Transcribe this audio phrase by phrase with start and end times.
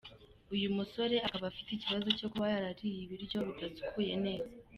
[0.55, 4.53] Uyu musore akaba afite ikibazo cyo kuba yarariye ibiryo bidasukuye neza.